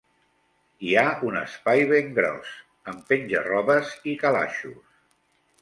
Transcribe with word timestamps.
Hi 0.87 0.93
ha 1.01 1.03
un 1.27 1.37
espai 1.41 1.83
ben 1.93 2.09
gros, 2.17 2.55
amb 2.93 3.05
penja-robes 3.13 3.95
i 4.15 4.17
calaixos. 4.25 4.83